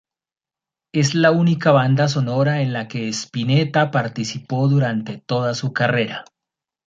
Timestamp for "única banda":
1.29-2.07